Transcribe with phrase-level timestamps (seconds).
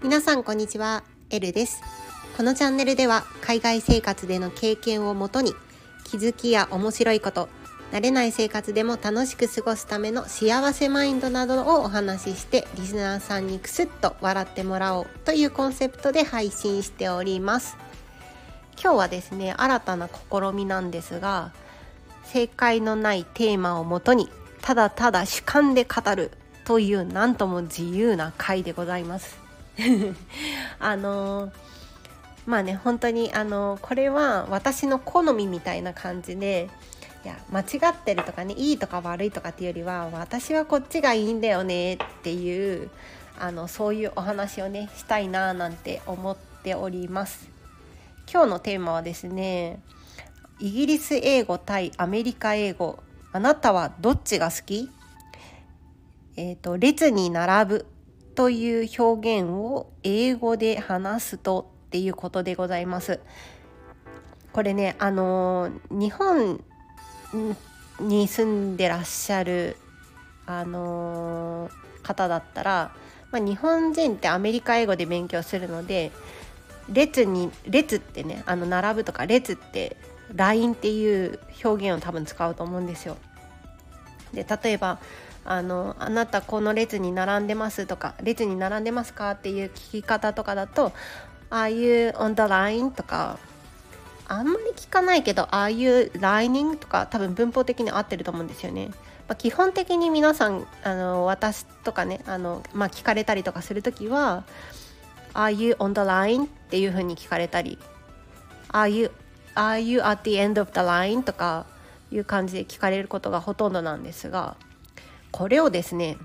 [0.00, 1.80] 皆さんこんにちは、エルです。
[2.36, 5.54] このチャンネルでは海外生活での経験をもとに
[6.04, 7.48] 気づきや面白いこと、
[7.90, 17.76] 慣れない生活でも楽しく過ごすための幸せマインドなどをお話ししてリスナーさんにクスッと笑ってもらおうというコンセプトで配信しております
[18.80, 21.52] 今日はですね新たな試みなんですが
[22.24, 24.28] 正解のないテーマをもとに
[24.62, 26.30] ただただ主観で語る
[26.64, 29.38] という何とも自由な回でございます。
[30.78, 31.50] あのー、
[32.46, 36.68] まあね本当にあの、これは私の好みみたいな感じで
[37.24, 42.90] いや間違ってるとかねいいとか悪いとかっていうよりは私はこっちがいいんだよねっていう
[43.38, 47.48] あのそういうお話をねしたいななんて思っております。
[48.32, 49.80] 今日のテーマはですね
[50.62, 52.98] イギリス英語対アメリカ英語
[53.32, 54.90] あなたはどっちが好き？
[56.36, 57.86] えっ、ー、と列に並ぶ
[58.34, 63.20] という表現を英語で話すとっていうことでございます。
[64.52, 66.62] これねあの日本
[67.98, 69.76] に住んでらっしゃる、
[70.44, 72.94] あのー、方だったら、
[73.30, 76.10] まあ、日本人ってアメリカ英語で勉強するので
[76.90, 79.96] 列に列ってねあの並ぶとか列って
[80.34, 83.16] LINE っていう表現を多分使うと思うんですよ。
[84.32, 84.98] で例えば
[85.44, 90.92] あの「あなたこの列に並んでます」とか「列に並んでますか?」っていう聞き方とかだと
[91.50, 93.38] 「Are you on the line?」とか
[94.28, 98.90] あんまり聞かないけどああいうライニングとか多分文法的に合ってると思うんですよね。
[99.26, 104.44] まあ、基本的に皆さんあの私とかねあの、まあ、聞かれたりとかする時は
[105.34, 107.78] 「Are you on the line?」っていう風に聞かれたり
[108.72, 109.10] 「Are you,
[109.54, 111.66] are you at the end of the line?」とか
[112.10, 114.56] いう感じで聞かれることがほとんどなんですが
[115.30, 116.16] これをですね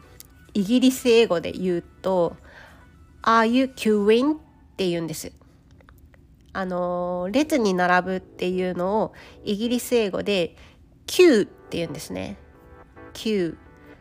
[0.53, 2.35] イギリス英語で言うと
[3.23, 4.37] 「Are you queuing?」っ
[4.77, 5.31] て言うんです。
[6.53, 9.13] あの列に並ぶっていうのを
[9.43, 10.55] イギリス英語で
[11.05, 12.37] Q って言うんですね。
[13.13, 13.57] Q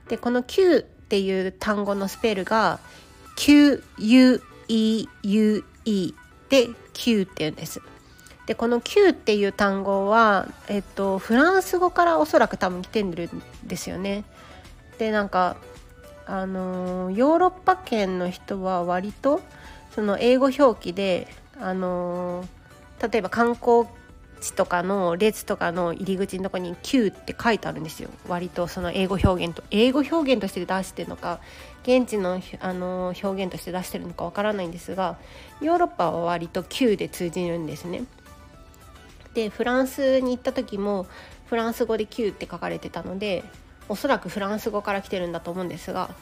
[0.09, 2.79] でこの Q っていう単語のスペルが
[3.37, 3.91] QUEUE
[6.49, 7.81] で Q って言うんです。
[8.47, 14.25] でこの Q っていう単語は、えっと、フランス語からおそらく多分来てるんですよね。
[14.99, 15.57] でなんか
[16.27, 19.41] あのヨーロッパ圏の人は割と
[19.95, 21.29] その英語表記で
[21.61, 22.45] あの、
[23.01, 23.87] 例えば観光
[24.41, 31.41] 地とかの列とかの入り口のとこに Q って書いてあるんですよ割とその英語表現と英語表現として出してるのか
[31.83, 35.17] 現地の、あの、表現として出してるのかわからないんですが
[35.61, 38.05] ヨーロッパは割と Q で通じるんですね。
[39.35, 41.07] でフランスに行った時も
[41.47, 43.45] フランス語で Q って書かれてたので
[43.89, 46.15] おそらくフランス語から来てるんだと思うんですが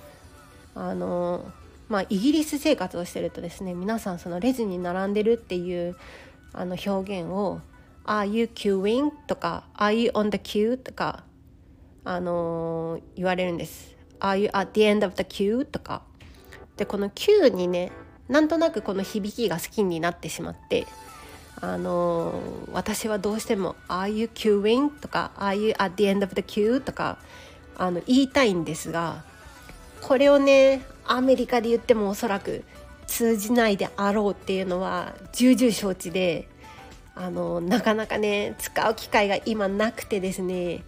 [0.75, 1.45] あの
[1.89, 5.95] まあ、イギリス生活をしてるとですね皆さんそのレジに並んでるっていう
[6.55, 7.61] あの表現を
[8.07, 11.25] 「Are you queuing?」とか「Are you on the queue?」とか、
[12.05, 13.95] あの、言われるんです。
[14.21, 16.01] 「Are you at the end of the queue?」とか
[16.79, 17.93] でこの「Q」にね
[18.29, 20.87] なんとなくこの響きが好きになってしまって
[21.61, 22.41] あの、
[22.73, 27.19] 私はどうしても「Are you queuing?」とか「Are you at the end of the queue?」とか
[27.77, 29.25] あの言いたいんですが
[30.01, 32.65] これをねアメリカで言ってもおそらく
[33.07, 36.49] 通じないであろうっていうのは重々承知で
[37.15, 40.85] あのなかなかね使う機会が今なくてですね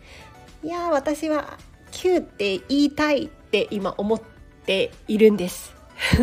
[0.62, 1.58] いや私は
[1.92, 4.20] 「Q」って言いたいって今思っ
[4.64, 5.74] ているんです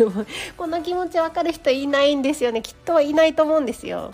[0.56, 4.12] この気持ちわかる人いないんですよねきっとはいないと思うんですよ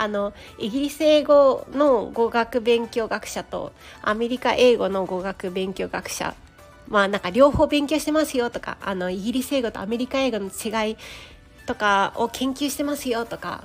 [0.00, 6.34] あのイギリス英語の語学勉強学者とアメリカ英語の語学勉強学者
[6.88, 10.96] まあなんか両方勉強してますよとかあのイギリス英語とアメリカ英語の違い
[11.66, 13.64] とかを研究してますよとか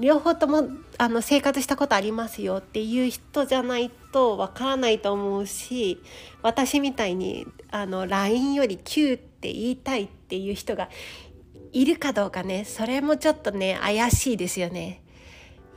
[0.00, 0.68] 両方とも
[0.98, 6.02] あの生活したことありますよっていう人じゃないとわからないと思うし
[6.42, 10.88] 私みたいにあの LINE より Q って言いたいっていう人が
[11.72, 15.02] いるかどうかねそれもちょっとね怪しいですよね。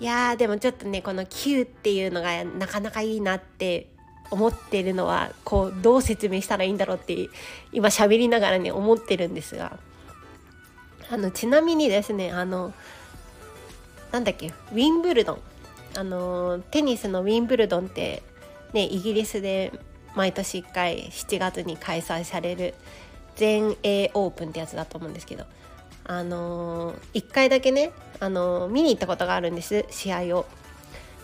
[0.01, 3.85] いやーでもちょっとねこの Q っていうのがなかなかいいなって
[4.31, 7.29] 思ってるのはこうどう説明したらいいんだろうって
[7.71, 9.77] 今喋りながらね思ってるんですが。
[11.11, 12.73] あのちなみにですねあの
[14.11, 14.47] なんだっけ？
[14.47, 15.39] ウィンブルドン。
[15.95, 18.23] あのテニスのウィンブルドンって
[18.73, 19.71] ねイギリスで
[20.15, 22.73] 毎年1回7月に開催される
[23.35, 25.45] 全英オープンってやつだと思うんですけど。
[26.11, 30.45] あの1回だけね、あの見に行ったことがあるんです試合を。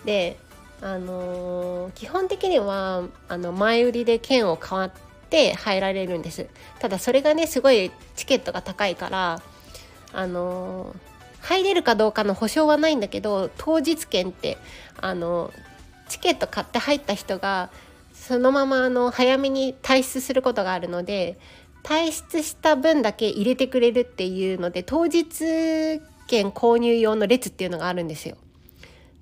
[0.06, 0.38] で
[0.82, 4.92] あの、基本的にはあの前売りで券を買っ
[5.30, 6.48] て入られるんです
[6.80, 9.42] ただそれがねすごいチケットが高いから
[10.14, 10.96] あの、
[11.42, 14.58] 入れるかどうかの保証はないんだけど当日券って
[15.02, 15.52] あの
[16.08, 17.72] チケット買って入った人が
[18.14, 21.38] そのままあの早めに退出することがあるので
[21.88, 28.36] 退出した分だけ入れてくれるっていうので当日券購入用の列っていうのがあるんですよ。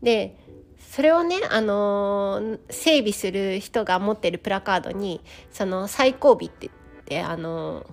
[0.01, 0.35] で
[0.79, 5.21] それをね、あのー、整備する人が持ってるプラカードに
[5.51, 7.85] その最後尾って言って、あの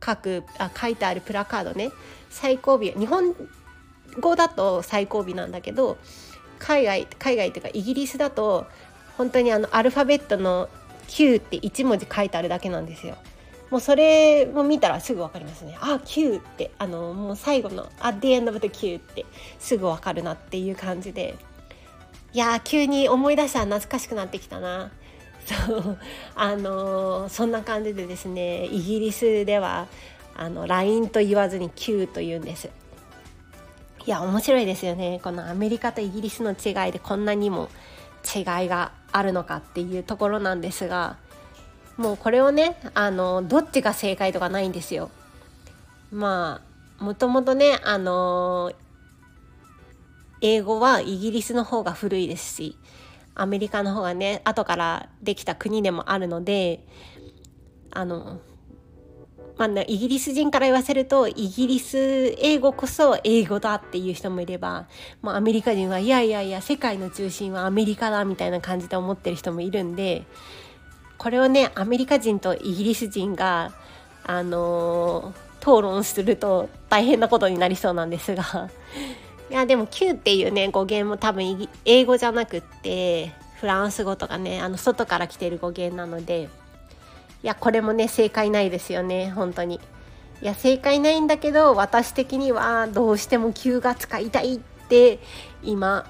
[0.00, 1.92] ー、書くあ書いてあるプラカードね
[2.28, 3.36] 最後尾日本
[4.18, 5.96] 語だと最後尾なんだけど
[6.58, 8.66] 海外海外っていうかイギリスだと
[9.16, 10.68] 本当にあのアルファベットの
[11.06, 13.16] Q って1文字書いてあるだけなんですよ。
[13.70, 15.76] もうそれも見たらすぐ分かりますね。
[15.80, 19.26] あ Q ってあのもう最後の「at the end of the Q」って
[19.58, 21.36] すぐ分かるなっていう感じで
[22.32, 24.90] いや急に思い出したら懐かしくなってきたな。
[25.46, 25.98] そう
[26.34, 29.86] あのー、そんな感じでですねイギリスでは
[30.36, 32.70] あの LINE と言わずに Q と言うんです。
[34.06, 37.68] いや面白いですよねこのアメリカとイギリスの違いでこんなにも
[38.34, 41.16] 違いがあるのかっていうところなんですが
[41.98, 45.10] もうこれをねあのどっちが正解とかないんですよ。
[46.10, 46.62] ま
[47.00, 48.72] あもともとねあの
[50.40, 52.78] 英語はイギリスの方が古いですし
[53.34, 56.86] アメリカの方がね後からできた国でもあるので
[57.90, 58.40] あの
[59.58, 61.98] まあね、イギリス人から言わせるとイギリス
[62.38, 64.86] 英語こそ英語だっていう人もいれば、
[65.20, 70.22] まあ、アメリカ人はいやいやいや世界の中心はアメリカだみたいな感じで思ってる人もいるんで
[71.18, 73.72] これをねアメリカ人とイギリス人が、
[74.24, 78.70] あのー、討論すると大変なことになりそうなんですが。
[79.50, 86.48] いやでも Q っていうね語源も多分英語じゃなくってフランス語とかねあの外から来てる語源なので。
[87.42, 89.80] いやこれもね正解ないですよね本当に。
[90.42, 95.18] いや正解ないんだけど私的にはどうしても Q が使いたいって
[95.62, 96.06] 今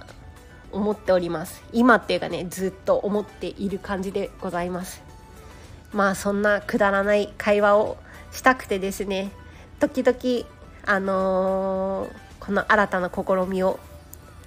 [0.72, 1.62] 思っております。
[1.72, 5.02] 今っていうかねずっと思っている感じでございます。
[5.92, 7.96] まあそんなくだらない会話を
[8.32, 9.30] したくてですね
[9.80, 10.46] 時々
[10.84, 13.78] あのー、この新たな試みを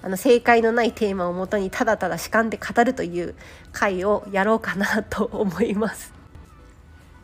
[0.03, 3.35] あの正解のないテーマをもとにただただ主観で語るという
[3.71, 6.13] 回をやろうかなと思います。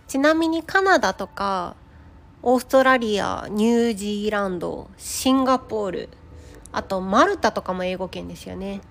[0.08, 1.76] ちなみにカナダとか
[2.44, 6.10] オーストラリアニュージーランドシンガポール
[6.78, 8.82] あとマルタとかも英語圏ですよね。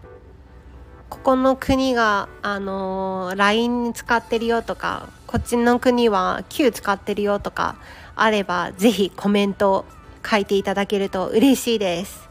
[1.09, 7.77] ここの国があの、LINE 使ってるよとかこっちの国は Q 使ってるよとか
[8.17, 9.85] あればぜひコメント
[10.29, 12.29] 書いていただけると嬉しいです。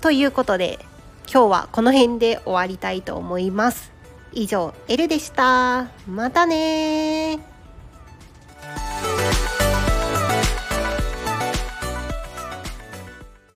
[0.00, 0.78] ということで
[1.28, 3.90] 今日はこの辺で終わりたいと思います。
[4.30, 5.88] 以上 L でした。
[6.06, 7.57] またね